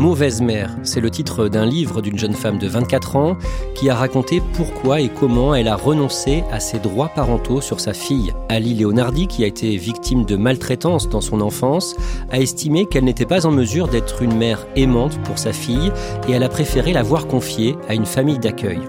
[0.00, 3.36] Mauvaise mère, c'est le titre d'un livre d'une jeune femme de 24 ans
[3.74, 7.92] qui a raconté pourquoi et comment elle a renoncé à ses droits parentaux sur sa
[7.92, 8.32] fille.
[8.48, 11.94] Ali Leonardi, qui a été victime de maltraitance dans son enfance,
[12.30, 15.92] a estimé qu'elle n'était pas en mesure d'être une mère aimante pour sa fille
[16.26, 18.80] et elle a préféré la voir confiée à une famille d'accueil.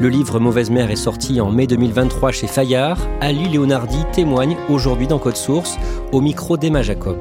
[0.00, 2.98] Le livre Mauvaise mère est sorti en mai 2023 chez Fayard.
[3.20, 5.78] Ali Leonardi témoigne aujourd'hui dans Code Source
[6.10, 7.18] au micro d'Emma Jacob.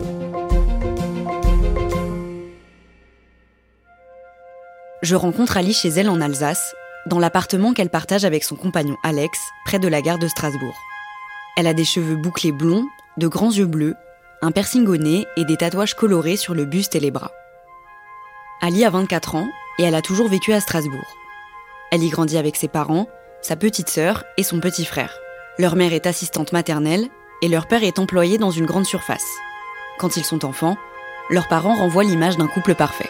[5.03, 6.73] Je rencontre Ali chez elle en Alsace,
[7.05, 10.75] dans l'appartement qu'elle partage avec son compagnon Alex, près de la gare de Strasbourg.
[11.55, 12.85] Elle a des cheveux bouclés blonds,
[13.17, 13.95] de grands yeux bleus,
[14.41, 17.31] un piercing au nez et des tatouages colorés sur le buste et les bras.
[18.59, 21.15] Ali a 24 ans et elle a toujours vécu à Strasbourg.
[21.91, 23.07] Elle y grandit avec ses parents,
[23.41, 25.19] sa petite sœur et son petit frère.
[25.59, 27.07] Leur mère est assistante maternelle
[27.43, 29.27] et leur père est employé dans une grande surface.
[29.99, 30.75] Quand ils sont enfants,
[31.29, 33.09] leurs parents renvoient l'image d'un couple parfait.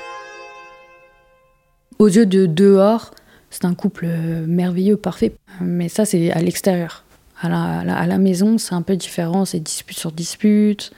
[2.00, 3.12] Aux yeux de dehors,
[3.50, 4.08] c'est un couple
[4.47, 5.34] merveilleux, parfait.
[5.62, 7.03] Mais ça, c'est à l'extérieur.
[7.41, 9.46] À la, maison, c'est un peu différent.
[9.46, 10.91] C'est dispute sur dispute.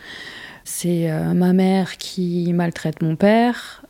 [0.63, 3.83] C'est euh, ma mère qui maltraite mon père.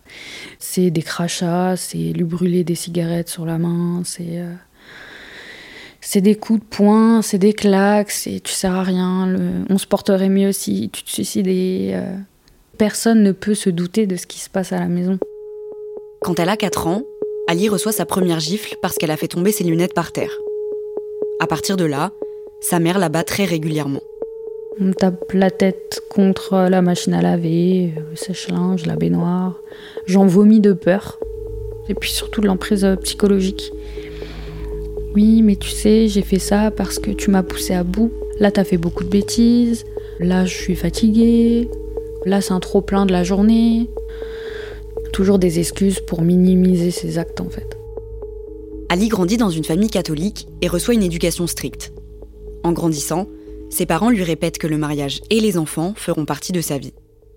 [0.57, 1.75] C'est des crachats.
[1.77, 4.01] C'est lui brûler des cigarettes sur la main.
[4.03, 7.21] C'est euh, des coups de poing.
[7.21, 8.11] C'est des claques.
[8.11, 9.35] C'est tu sers à rien.
[9.69, 11.91] on se porterait mieux si tu te suicidais.
[11.93, 12.15] euh.
[12.79, 15.19] Personne ne peut se douter de ce qui se passe à la maison.
[16.21, 17.03] Quand elle a 4 ans,
[17.47, 20.37] Ali reçoit sa première gifle parce qu'elle a fait tomber ses lunettes par terre.
[21.39, 22.11] À partir de là,
[22.59, 24.03] sa mère la bat très régulièrement.
[24.81, 29.61] On me tape la tête contre la machine à laver, le sèche-linge, la baignoire.
[30.07, 31.19] J'en vomis de peur.
[31.87, 33.71] Et puis surtout de l'emprise euh, psychologique.
[35.15, 38.11] Oui, mais tu sais, j'ai fait ça parce que tu m'as poussé à bout.
[38.39, 39.85] Là, t'as fait beaucoup de bêtises.
[40.19, 41.69] Là, je suis fatiguée.
[42.25, 43.89] Là, c'est un trop plein de la journée.
[45.19, 47.77] Toujours des excuses pour minimiser ses actes, en fait.
[48.87, 51.91] Ali grandit dans une famille catholique et reçoit une éducation stricte.
[52.63, 53.27] En grandissant,
[53.69, 56.93] ses parents lui répètent que le mariage et les enfants feront partie de sa vie.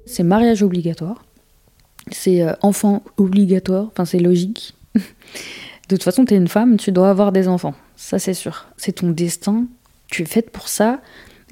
[0.06, 1.24] C'est mariage obligatoire.
[2.12, 3.88] C'est euh, enfant obligatoire.
[3.90, 4.76] Enfin, c'est logique.
[4.94, 5.00] de
[5.88, 7.74] toute façon, t'es une femme, tu dois avoir des enfants.
[7.96, 8.66] Ça, c'est sûr.
[8.76, 9.66] C'est ton destin.
[10.06, 11.00] Tu es faite pour ça.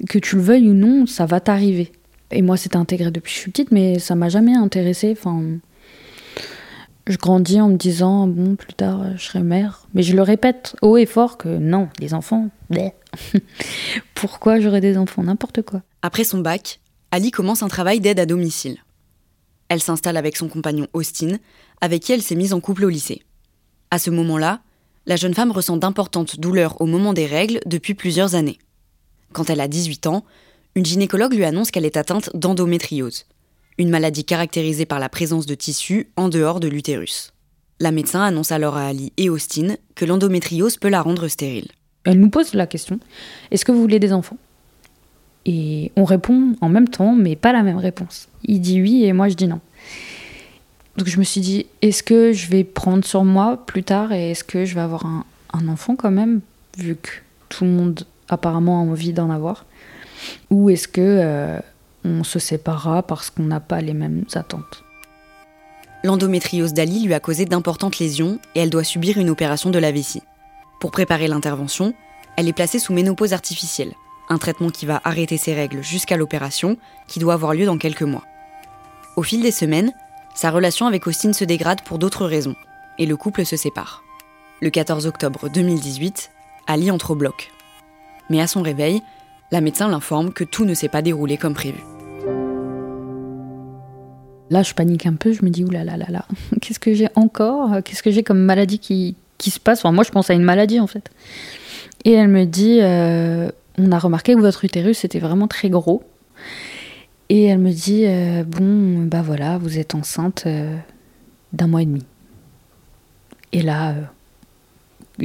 [0.07, 1.91] Que tu le veuilles ou non, ça va t'arriver.
[2.31, 5.11] Et moi, c'était intégré depuis que je suis petite, mais ça m'a jamais intéressée.
[5.11, 5.59] Enfin,
[7.07, 9.87] je grandis en me disant, bon, plus tard, euh, je serai mère.
[9.93, 12.49] Mais je le répète haut et fort que non, des enfants.
[14.15, 15.23] Pourquoi j'aurais des enfants?
[15.23, 15.81] N'importe quoi.
[16.01, 16.79] Après son bac,
[17.11, 18.77] Ali commence un travail d'aide à domicile.
[19.67, 21.37] Elle s'installe avec son compagnon Austin,
[21.81, 23.23] avec qui elle s'est mise en couple au lycée.
[23.89, 24.61] À ce moment-là,
[25.05, 28.59] la jeune femme ressent d'importantes douleurs au moment des règles depuis plusieurs années.
[29.33, 30.23] Quand elle a 18 ans,
[30.75, 33.25] une gynécologue lui annonce qu'elle est atteinte d'endométriose,
[33.81, 37.33] une maladie caractérisée par la présence de tissus en dehors de l'utérus.
[37.79, 41.67] La médecin annonce alors à Ali et Austin que l'endométriose peut la rendre stérile.
[42.03, 42.99] Elle nous pose la question
[43.49, 44.37] est-ce que vous voulez des enfants?
[45.47, 48.29] Et on répond en même temps, mais pas la même réponse.
[48.43, 49.59] Il dit oui et moi je dis non.
[50.97, 54.31] Donc je me suis dit est-ce que je vais prendre sur moi plus tard et
[54.31, 56.41] est-ce que je vais avoir un, enfant quand même,
[56.77, 57.09] vu que
[57.49, 59.65] tout le monde apparemment a envie d'en avoir?
[60.51, 61.59] Ou est-ce que euh,
[62.03, 64.83] on se séparera parce qu'on n'a pas les mêmes attentes
[66.03, 69.91] L'endométriose d'Ali lui a causé d'importantes lésions et elle doit subir une opération de la
[69.91, 70.23] vessie.
[70.79, 71.93] Pour préparer l'intervention,
[72.37, 73.93] elle est placée sous ménopause artificielle,
[74.29, 76.77] un traitement qui va arrêter ses règles jusqu'à l'opération,
[77.07, 78.23] qui doit avoir lieu dans quelques mois.
[79.15, 79.93] Au fil des semaines,
[80.33, 82.55] Sa relation avec Austin se dégrade pour d'autres raisons,
[82.97, 84.01] et le couple se sépare.
[84.61, 86.31] Le 14 octobre 2018,
[86.67, 87.51] Ali entre au bloc.
[88.29, 89.01] Mais à son réveil,
[89.51, 91.79] la médecin l'informe que tout ne s'est pas déroulé comme prévu.
[94.49, 96.25] Là, je panique un peu, je me dis, oulala, là, là, là,
[96.61, 97.81] qu'est-ce que j'ai encore?
[97.83, 99.79] Qu'est-ce que j'ai comme maladie qui, se passe?
[99.79, 101.09] Enfin, Moi, je pense à une maladie, en fait.
[102.03, 106.03] Et elle me dit, euh, on a remarqué que votre utérus était vraiment très gros.
[107.29, 110.75] Et elle me dit, euh, bon, bah voilà, vous êtes enceinte euh,
[111.53, 112.03] d'un mois et demi.
[113.53, 113.95] Et là,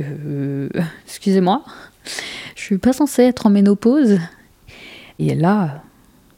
[1.07, 1.65] excusez-moi,
[2.67, 4.19] suis pas censée être en ménopause.
[5.19, 5.83] Et là,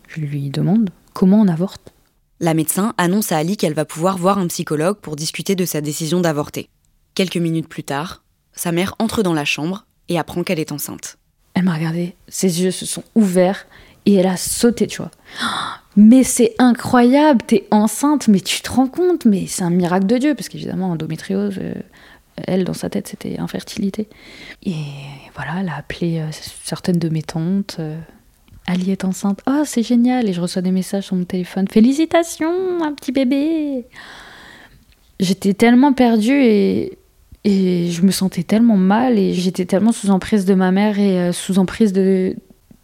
[0.09, 1.93] je lui demande comment on avorte.
[2.39, 5.81] La médecin annonce à Ali qu'elle va pouvoir voir un psychologue pour discuter de sa
[5.81, 6.69] décision d'avorter.
[7.15, 8.23] Quelques minutes plus tard,
[8.53, 11.19] sa mère entre dans la chambre et apprend qu'elle est enceinte.
[11.55, 13.67] Elle m'a regardé, ses yeux se sont ouverts
[14.05, 15.11] et elle a sauté, tu vois.
[15.97, 20.19] Mais c'est incroyable, t'es enceinte, mais tu te rends compte, mais c'est un miracle de
[20.19, 21.75] Dieu, parce qu'évidemment, endométriose, euh,
[22.46, 24.08] elle, dans sa tête, c'était infertilité.
[24.64, 24.75] Et
[25.35, 26.29] voilà, elle a appelé euh,
[26.64, 27.76] certaines de mes tantes.
[27.79, 27.99] Euh,
[28.67, 29.40] Ali est enceinte.
[29.46, 30.29] Oh, c'est génial.
[30.29, 31.67] Et je reçois des messages sur mon téléphone.
[31.69, 33.87] Félicitations, un petit bébé.
[35.20, 36.99] J'étais tellement perdue et,
[37.44, 41.19] et je me sentais tellement mal et j'étais tellement sous emprise de ma mère et
[41.19, 42.37] euh, sous emprise de,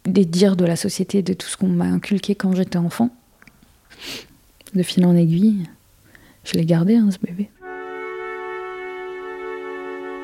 [0.05, 3.09] des dires de la société, de tout ce qu'on m'a inculqué quand j'étais enfant.
[4.73, 5.67] De fil en aiguille,
[6.43, 7.49] je l'ai gardé, hein, ce bébé.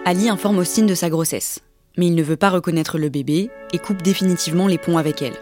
[0.03, 1.59] Ali informe Austin de sa grossesse,
[1.95, 5.35] mais il ne veut pas reconnaître le bébé et coupe définitivement les ponts avec elle.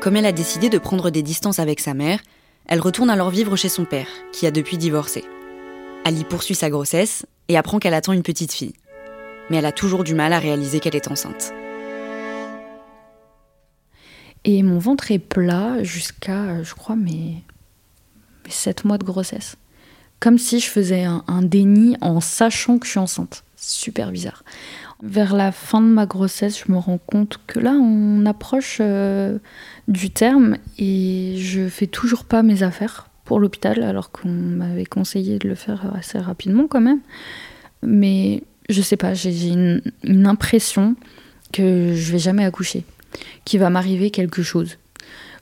[0.00, 2.20] Comme elle a décidé de prendre des distances avec sa mère,
[2.64, 5.24] elle retourne alors vivre chez son père, qui a depuis divorcé.
[6.06, 8.72] Ali poursuit sa grossesse et apprend qu'elle attend une petite fille.
[9.50, 11.52] Mais elle a toujours du mal à réaliser qu'elle est enceinte.
[14.44, 17.44] Et mon ventre est plat jusqu'à, je crois, mes,
[18.46, 19.58] mes 7 mois de grossesse.
[20.26, 23.44] Comme si je faisais un, déni en sachant que je suis enceinte.
[23.54, 24.42] Super bizarre.
[25.00, 29.38] Vers la fin de ma grossesse, je me rends compte que là, on approche euh,
[29.86, 35.38] du terme et je fais toujours pas mes affaires pour l'hôpital, alors qu'on m'avait conseillé
[35.38, 37.02] de le faire assez rapidement quand même.
[37.84, 39.80] Mais je sais pas, j'ai une,
[40.26, 40.96] impression
[41.52, 42.82] que je vais jamais accoucher,
[43.44, 44.76] qu'il va m'arriver quelque chose,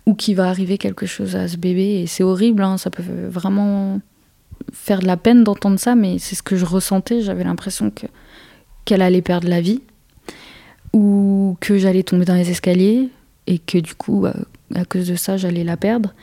[0.05, 2.03] ou qu'il va arriver quelque chose à ce bébé.
[2.03, 4.03] Et c'est horrible, hein, ça peut vraiment
[4.72, 7.22] faire de la peine d'entendre ça, mais c'est ce que je ressentais.
[7.22, 8.06] J'avais l'impression que
[8.84, 9.81] qu'elle allait perdre la vie
[10.93, 13.08] ou que j'allais tomber dans les escaliers
[13.46, 16.14] et que du coup, à cause de ça, j'allais la perdre.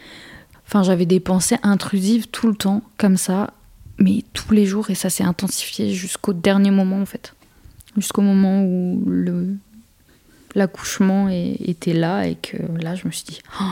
[0.68, 3.54] Enfin, j'avais des pensées intrusives tout le temps, comme ça,
[3.98, 7.36] mais tous les jours, et ça s'est intensifié jusqu'au dernier moment, en fait.
[7.98, 9.04] Jusqu'au moment où
[10.56, 13.72] l'accouchement était là, et que là, je me suis dit, oh,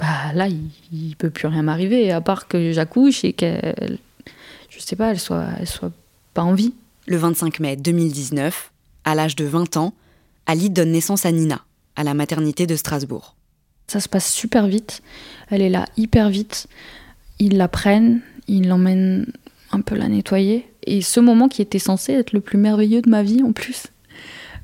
[0.00, 3.98] bah là, il, il peut plus rien m'arriver, à part que j'accouche et qu'elle,
[4.70, 5.92] je sais pas, elle soit, elle soit
[6.32, 6.72] pas en vie.
[7.06, 8.72] Le 25 mai 2019,
[9.04, 9.92] à l'âge de 20 ans,
[10.46, 11.60] Ali donne naissance à Nina,
[11.96, 13.36] à la maternité de Strasbourg.
[13.88, 15.02] Ça se passe super vite.
[15.50, 16.66] Elle est là hyper vite.
[17.38, 19.26] Ils la prennent, ils l'emmènent
[19.72, 20.66] un peu la nettoyer.
[20.84, 23.88] Et ce moment qui était censé être le plus merveilleux de ma vie en plus,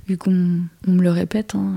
[0.07, 1.75] vu qu'on me le répète, hein,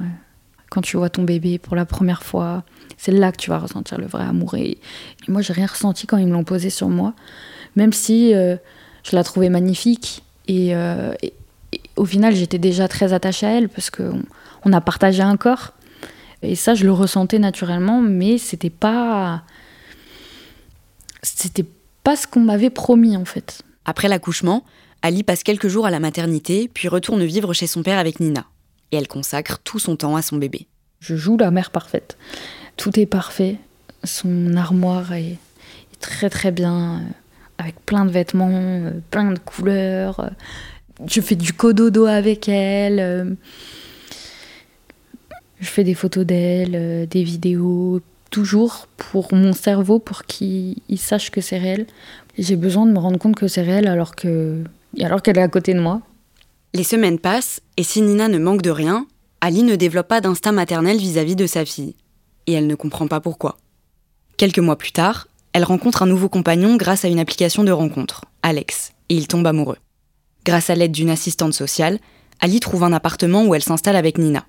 [0.70, 2.64] quand tu vois ton bébé pour la première fois,
[2.98, 4.56] c'est là que tu vas ressentir le vrai amour.
[4.56, 4.78] Et,
[5.28, 7.14] moi, j'ai rien ressenti quand ils me l'ont posé sur moi,
[7.76, 8.56] même si euh,
[9.04, 11.34] je la trouvais magnifique euh, et,
[11.96, 14.24] au final, j'étais déjà très attachée à elle parce qu'on
[14.66, 15.74] on a partagé un corps.
[16.42, 19.44] Et ça, je le ressentais naturellement, mais c'était pas.
[21.22, 21.66] C'était
[22.04, 23.62] pas ce qu'on m'avait promis en fait.
[23.86, 24.64] Après l'accouchement,
[25.02, 28.46] Ali passe quelques jours à la maternité, puis retourne vivre chez son père avec Nina.
[28.92, 30.68] Et elle consacre tout son temps à son bébé.
[31.00, 32.18] Je joue la mère parfaite.
[32.78, 33.58] Tout est parfait.
[34.04, 35.38] Son armoire est,
[36.00, 37.02] très très bien
[37.58, 40.20] avec plein de vêtements, euh, plein de couleurs.
[40.22, 40.30] Euh,
[41.08, 43.00] je fais du cododo avec elle.
[43.00, 43.34] Euh,
[45.60, 51.42] je fais des photos d'elle, des vidéos, toujours pour mon cerveau, pour qu'il sache que
[51.42, 51.86] c'est réel.
[52.38, 54.16] J'ai besoin de me rendre compte que c'est réel alors
[55.02, 56.02] alors qu'elle est à côté de moi.
[56.74, 59.08] Les semaines passent et si Nina ne manque de rien,
[59.42, 61.96] Ali ne développe pas d'instinct maternel vis-à-vis -vis de sa fille.
[62.48, 63.58] Et elle ne comprend pas pourquoi.
[64.38, 68.26] Quelques mois plus tard, elle rencontre un nouveau compagnon grâce à une application de rencontre,
[68.44, 69.78] Alex, et ils tombent amoureux.
[70.46, 72.00] Grâce à l'aide d'une assistante sociale,
[72.40, 74.46] Ali trouve un appartement où elle s'installe avec Nina.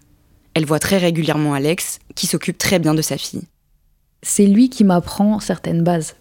[0.54, 3.42] Elle voit très régulièrement Alex, qui s'occupe très bien de sa fille.
[4.22, 6.16] C'est lui qui m'apprend certaines bases.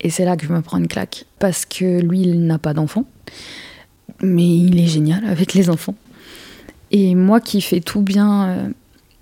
[0.00, 1.24] Et c'est là que je me prends une claque.
[1.38, 3.04] Parce que lui, il n'a pas d'enfant.
[4.22, 5.94] Mais il est génial avec les enfants.
[6.90, 8.68] Et moi qui fais tout bien euh,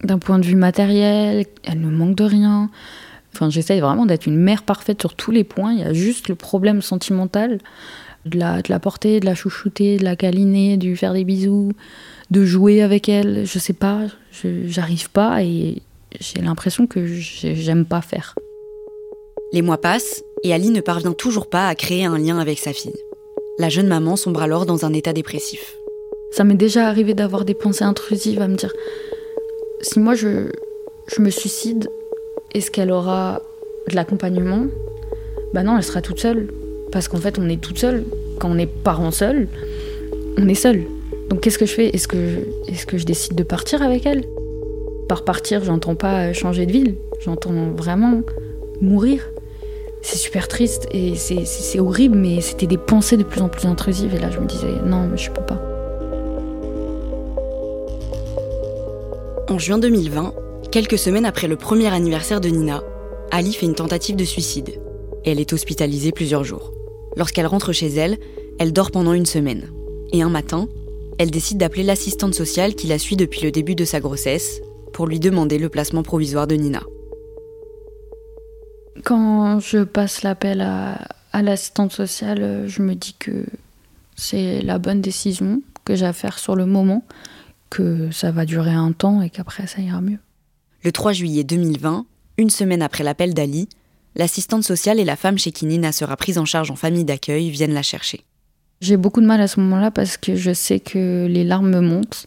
[0.04, 2.70] d'un point de vue matériel, elle ne manque de rien.
[3.34, 5.72] Enfin, j'essaye vraiment d'être une mère parfaite sur tous les points.
[5.72, 7.58] Il y a juste le problème sentimental
[8.24, 11.24] de la, de la porter, de la chouchouter, de la câliner, de lui faire des
[11.24, 11.72] bisous,
[12.30, 13.46] de jouer avec elle.
[13.46, 14.02] Je sais pas,
[14.66, 15.82] j'arrive pas et
[16.20, 18.34] j'ai l'impression que j'aime pas faire.
[19.52, 22.72] Les mois passent et Ali ne parvient toujours pas à créer un lien avec sa
[22.72, 22.92] fille.
[23.58, 25.78] La jeune maman sombre alors dans un état dépressif.
[26.30, 28.74] Ça m'est déjà arrivé d'avoir des pensées intrusives à me dire
[29.80, 30.50] si moi je,
[31.06, 31.88] je me suicide,
[32.52, 33.40] est-ce qu'elle aura
[33.88, 34.66] de l'accompagnement?
[35.54, 36.48] Bah non, elle sera toute seule.
[36.92, 38.04] Parce qu'en fait, on est toute seule.
[38.38, 39.48] Quand on est parent seul,
[40.36, 40.82] on est seul.
[41.30, 41.88] Donc qu'est-ce que je fais?
[41.88, 42.16] Est-ce que,
[42.68, 44.24] est que je décide de partir avec elle?
[45.08, 46.96] Par partir, j'entends pas changer de ville.
[47.20, 48.20] J'entends vraiment
[48.82, 49.30] mourir.
[50.06, 54.14] C'est super triste et c'est horrible, mais c'était des pensées de plus en plus intrusives.
[54.14, 55.60] Et là, je me disais, non, je peux pas.
[59.48, 60.32] En juin 2020,
[60.70, 62.84] quelques semaines après le premier anniversaire de Nina,
[63.32, 64.80] Ali fait une tentative de suicide.
[65.24, 66.72] Et elle est hospitalisée plusieurs jours.
[67.16, 68.16] Lorsqu'elle rentre chez elle,
[68.60, 69.72] elle dort pendant une semaine.
[70.12, 70.68] Et un matin,
[71.18, 74.60] elle décide d'appeler l'assistante sociale qui la suit depuis le début de sa grossesse
[74.92, 76.84] pour lui demander le placement provisoire de Nina.
[79.04, 80.98] Quand je passe l'appel à,
[81.42, 83.46] l'assistante sociale, je me dis que
[84.14, 87.04] c'est la bonne décision que j'ai à faire sur le moment,
[87.70, 90.18] que ça va durer un temps et qu'après ça ira mieux.
[90.82, 92.06] Le 3 juillet 2020,
[92.38, 93.68] une semaine après l'appel d'Ali,
[94.14, 97.50] l'assistante sociale et la femme chez qui Nina sera prise en charge en famille d'accueil
[97.50, 98.24] viennent la chercher.
[98.80, 101.80] J'ai beaucoup de mal à ce moment-là parce que je sais que les larmes me
[101.80, 102.26] montent.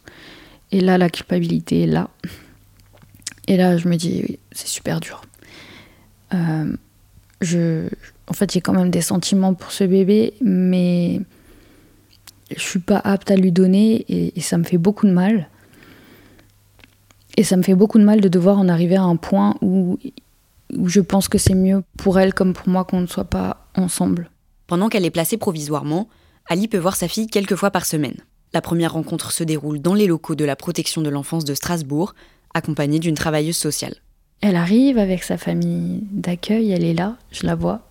[0.71, 2.09] Et là, la culpabilité est là.
[3.47, 5.21] Et là, je me dis, oui, c'est super dur.
[6.33, 6.75] Euh,
[7.41, 7.87] je,
[8.27, 11.21] en fait, j'ai quand même des sentiments pour ce bébé, mais
[12.55, 15.49] je suis pas apte à lui donner et, ça me fait beaucoup de mal.
[17.37, 19.97] Et ça me fait beaucoup de mal de devoir en arriver à un point où,
[20.75, 23.69] où je pense que c'est mieux pour elle comme pour moi qu'on ne soit pas
[23.75, 24.29] ensemble.
[24.67, 26.09] Pendant qu'elle est placée provisoirement,
[26.47, 28.17] Ali peut voir sa fille quelques fois par semaine.
[28.53, 32.15] La première rencontre se déroule dans les locaux de la protection de l'enfance de Strasbourg,
[32.53, 33.95] accompagnée d'une travailleuse sociale.
[34.41, 37.81] Elle arrive avec sa famille d'accueil, elle est là, je la vois.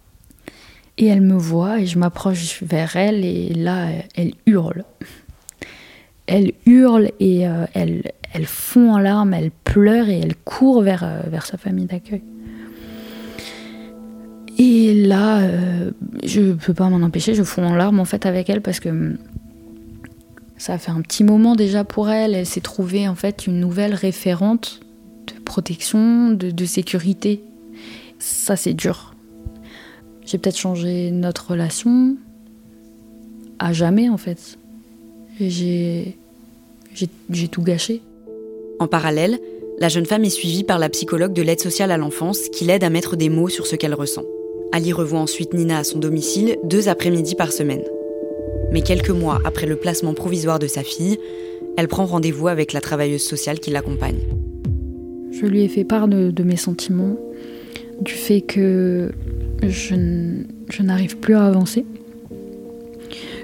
[0.97, 4.85] Et elle me voit et je m'approche vers elle et là, elle hurle.
[6.27, 11.05] Elle hurle et euh, elle, elle fond en larmes, elle pleure et elle court vers,
[11.05, 12.23] euh, vers sa famille d'accueil.
[14.59, 15.93] Et là, euh,
[16.25, 18.89] je peux pas m'en empêcher, je fonds en larmes en fait avec elle parce que
[18.89, 19.19] hum,
[20.57, 22.35] ça a fait un petit moment déjà pour elle.
[22.35, 24.81] Elle s'est trouvée en fait une nouvelle référente
[25.49, 27.43] protection, de, sécurité.
[28.21, 29.15] Ça c'est dur.
[30.25, 32.17] J'ai peut-être changé notre relation
[33.59, 34.59] à jamais en fait.
[35.41, 36.15] J'ai
[37.51, 38.03] tout gâché.
[38.79, 39.39] En parallèle,
[39.81, 42.85] la jeune femme est suivie par la psychologue de l'aide sociale à l'enfance qui l'aide
[42.85, 44.25] à mettre des mots sur ce qu'elle ressent.
[44.73, 47.85] Ali revoit ensuite Nina à son domicile deux après-midi par semaine.
[48.71, 51.19] Mais quelques mois après le placement provisoire de sa fille,
[51.79, 54.38] elle prend rendez-vous avec la travailleuse sociale qui l'accompagne.
[55.41, 57.17] Je lui ai fait part de, mes sentiments,
[58.01, 59.13] du fait que
[59.63, 61.85] je, n'arrive plus à avancer,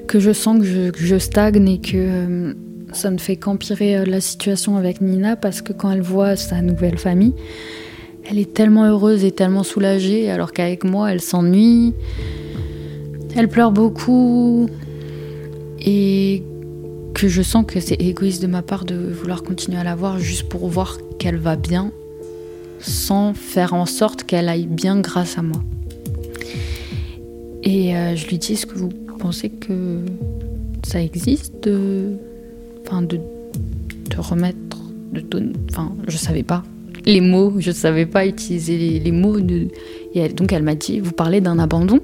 [0.09, 2.53] que je sens que je, stagne et que euh,
[2.93, 6.63] ça ne fait qu'empirer euh, la situation avec Nina parce que quand elle voit sa
[6.63, 7.35] nouvelle famille,
[8.29, 11.95] elle est tellement heureuse et tellement soulagée, alors qu'avec moi, elle s'ennuie.
[13.37, 14.69] Elle pleure beaucoup.
[15.81, 16.43] Et
[17.15, 20.19] que je sens que c'est égoïste de ma part de vouloir continuer à la voir
[20.19, 21.93] juste pour voir qu'elle va bien,
[22.81, 25.63] sans faire en sorte qu'elle aille bien grâce à moi.
[27.63, 30.01] Et euh, je lui dis, est-ce que vous pensez que
[30.87, 32.13] ça existe de,
[32.85, 34.79] enfin, de, de remettre,
[35.13, 36.63] de donner, enfin, je savais pas
[37.07, 37.55] les mots.
[37.59, 39.41] Je ne savais pas utiliser les, mots.
[39.41, 39.69] De...
[40.15, 42.01] Et donc elle m'a dit, vous parlez d'un abandon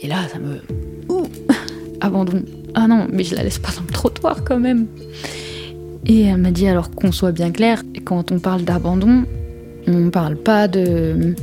[0.00, 0.60] Et là, ça me...
[1.08, 1.26] Ouh
[2.00, 2.42] Abandon.
[2.74, 4.86] Ah non, mais je la laisse pas dans le trottoir quand même.
[6.06, 9.24] Et elle m'a dit, alors qu'on soit bien clair, quand on parle d'abandon,
[9.86, 11.34] on parle pas de,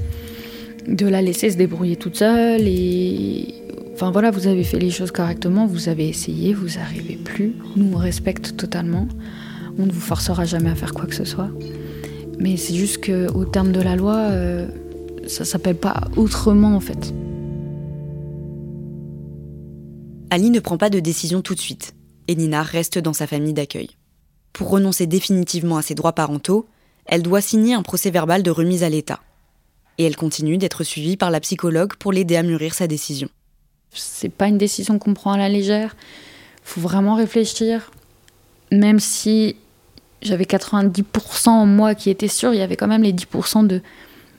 [0.88, 3.56] de la laisser se débrouiller toute seule et...
[3.94, 7.54] Enfin voilà, vous avez fait les choses correctement, vous avez essayé, vous n'arrivez plus.
[7.76, 9.10] Nous, on respecte totalement.
[9.78, 11.50] On ne vous forcera jamais à faire quoi que ce soit.
[12.40, 14.70] Mais c'est juste qu'au terme de la loi, euh,
[15.28, 17.14] ça s'appelle pas autrement en fait.
[20.30, 21.94] Ali ne prend pas de décision tout de suite,
[22.30, 23.90] et Nina reste dans sa famille d'accueil.
[24.54, 26.68] Pour renoncer définitivement à ses droits parentaux,
[27.06, 29.20] elle doit signer un procès verbal de remise à l'État.
[29.98, 33.30] Et elle continue d'être suivie par la psychologue pour l'aider à mûrir sa décision.
[33.92, 35.96] C'est pas une décision qu'on prend à la légère.
[36.64, 37.92] Faut vraiment réfléchir.
[38.72, 39.56] Même si
[40.22, 43.82] j'avais 90% en moi qui était sûr, il y avait quand même les 10% de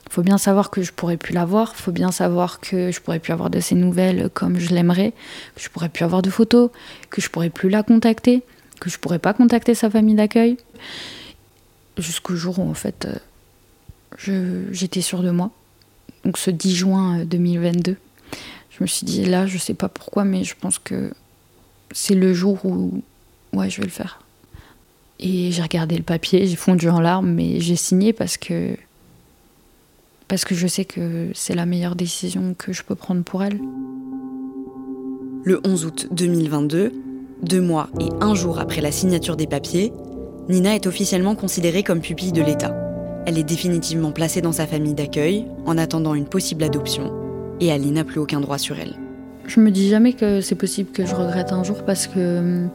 [0.09, 3.19] faut bien savoir que je pourrais plus la voir, faut bien savoir que je pourrais
[3.19, 5.13] plus avoir de ses nouvelles comme je l'aimerais,
[5.55, 6.69] que je pourrais plus avoir de photos,
[7.09, 8.43] que je pourrais plus la contacter,
[8.81, 10.57] que je pourrais pas contacter sa famille d'accueil.
[11.97, 13.07] Jusqu'au jour où en fait
[14.27, 15.51] euh, j'étais sûre de moi.
[16.25, 17.95] Donc ce 10 juin 2022, euh,
[18.71, 21.13] je me suis dit là, je sais pas pourquoi, mais je pense que
[21.91, 23.01] c'est le jour où
[23.53, 24.21] ouais, je vais le faire.
[25.19, 28.75] Et j'ai regardé le papier, j'ai fondu en larmes, mais j'ai signé parce que
[30.27, 33.59] parce que je sais que c'est la meilleure décision que je peux prendre pour elle.
[35.43, 36.93] Le 11 août 2022,
[37.43, 39.93] deux mois et un jour après la signature des papiers,
[40.49, 42.75] Nina est officiellement considérée comme pupille de l'État.
[43.25, 47.11] Elle est définitivement placée dans sa famille d'accueil en attendant une possible adoption
[47.59, 48.95] et Ali n'a plus aucun droit sur elle.
[49.45, 52.65] Je me dis jamais que c'est possible que je regrette un jour parce que.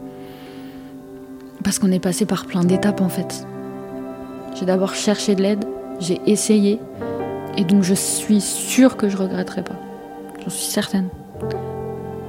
[1.64, 3.46] parce qu'on est passé par plein d'étapes en fait.
[4.58, 5.64] J'ai d'abord cherché de l'aide,
[6.00, 6.78] j'ai essayé,
[7.56, 9.78] et donc je suis sûre que je regretterai pas.
[10.42, 11.08] J'en suis certaine.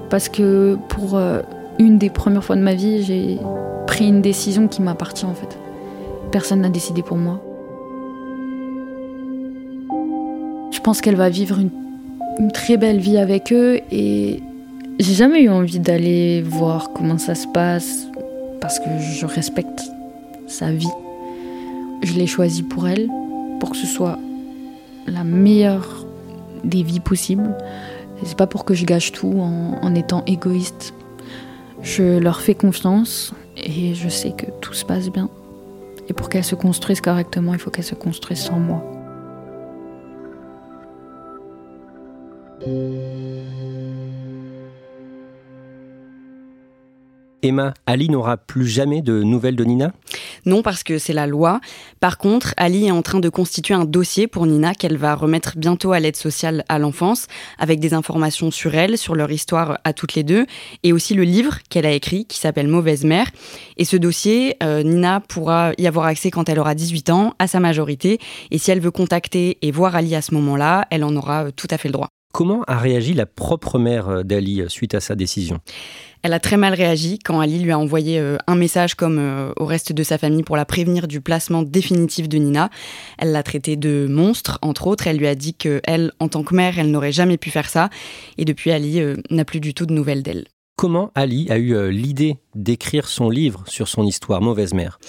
[0.09, 1.41] Parce que pour euh,
[1.79, 3.37] une des premières fois de ma vie, j'ai
[3.85, 5.57] pris une décision qui m'appartient en fait.
[6.31, 7.41] Personne n'a décidé pour moi.
[10.71, 14.41] Je pense qu'elle va vivre une, très belle vie avec eux et
[14.99, 18.07] j'ai jamais eu envie d'aller voir comment ça se passe
[18.61, 19.83] parce que je respecte
[20.45, 20.87] sa vie.
[22.03, 23.09] Je l'ai choisi pour elle,
[23.59, 24.19] pour que ce soit
[25.07, 26.05] la meilleure
[26.63, 27.55] des vies possibles.
[28.23, 30.93] C'est pas pour que je gâche tout en, étant égoïste.
[31.87, 35.29] Je leur fais confiance et je sais que tout se passe bien.
[36.09, 38.83] Et pour qu'elles se construisent correctement, il faut qu'elles se construisent sans moi.
[47.41, 49.93] Emma, Ali n'aura plus jamais de nouvelles de Nina?
[50.45, 51.59] Non, parce que c'est la loi.
[51.99, 55.57] Par contre, Ali est en train de constituer un dossier pour Nina qu'elle va remettre
[55.57, 57.27] bientôt à l'aide sociale à l'enfance,
[57.57, 60.45] avec des informations sur elle, sur leur histoire à toutes les deux,
[60.83, 63.29] et aussi le livre qu'elle a écrit qui s'appelle Mauvaise mère.
[63.77, 67.47] Et ce dossier, euh, Nina pourra y avoir accès quand elle aura 18 ans, à
[67.47, 68.19] sa majorité,
[68.51, 71.51] et si elle veut contacter et voir Ali à ce moment-là, elle en aura euh,
[71.55, 72.09] tout à fait le droit.
[72.33, 75.59] Comment a réagi la propre mère euh, d'Ali suite à sa décision?
[76.23, 79.51] Elle a très mal réagi quand Ali lui a envoyé euh, un message comme euh,
[79.57, 82.69] au reste de sa famille pour la prévenir du placement définitif de Nina.
[83.17, 85.07] Elle l'a traité de monstre, entre autres.
[85.07, 87.69] Elle lui a dit que elle, en tant que mère, elle n'aurait jamais pu faire
[87.69, 87.89] ça.
[88.37, 90.45] Et depuis, Ali n'a plus du tout de nouvelles d'elle.
[90.75, 94.99] Comment Ali a eu l'idée d'écrire son livre sur son histoire Mauvaise mère?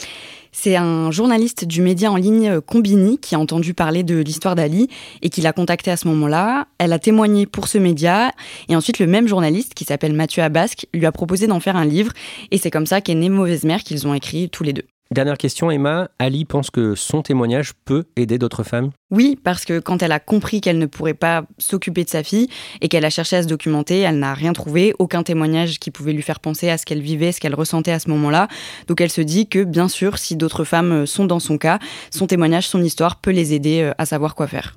[0.61, 4.57] C'est un journaliste du média en ligne euh, Combini qui a entendu parler de l'histoire
[4.57, 4.89] d'Ali
[5.23, 6.67] et qui l'a contacté à ce moment-là.
[6.79, 8.33] Elle a témoigné pour ce média
[8.69, 11.85] et ensuite le même journaliste qui s'appelle Mathieu Abasque lui a proposé d'en faire un
[11.85, 12.13] livre
[12.51, 14.85] et c'est comme ça qu'est né Mauvaise Mère qu'ils ont écrit tous les deux.
[15.11, 16.11] Dernière question, Emma.
[16.19, 18.91] Ali pense que son témoignage peut aider d'autres femmes?
[19.11, 22.49] Oui, parce que quand elle a compris qu'elle ne pourrait pas s'occuper de sa fille
[22.83, 26.13] et qu'elle a cherché à se documenter, elle n'a rien trouvé, aucun témoignage qui pouvait
[26.13, 28.49] lui faire penser à ce qu'elle vivait, ce qu'elle ressentait à ce moment-là.
[28.87, 31.79] Donc elle se dit que, bien sûr, si d'autres femmes sont dans son cas,
[32.11, 34.77] son témoignage, son histoire peut les aider euh, à savoir quoi faire.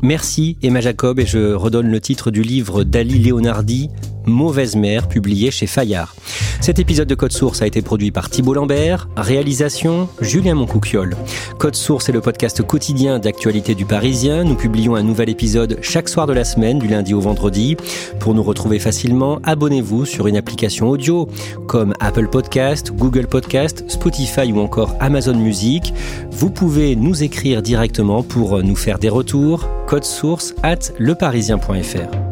[0.00, 3.90] Merci Emma Jacob et je redonne le titre du livre d'Ali Leonardi,
[4.28, 6.14] Mauvaise mère, publié chez Fayard.
[6.60, 11.16] Cet épisode de Code Source a été produit par Thibault Lambert, réalisation Julien Moncouquiole.
[11.58, 14.44] Code Source est le podcast quotidien d'actualité du Parisien.
[14.44, 17.76] Nous publions un nouvel épisode chaque soir de la semaine, du lundi au vendredi.
[18.20, 21.28] Pour nous retrouver facilement, abonnez-vous sur une application audio
[21.66, 25.92] comme Apple Podcast, Google Podcast, Spotify ou encore Amazon Music.
[26.30, 32.27] Vous pouvez nous écrire directement pour nous faire des retours code source at leparisien.fr.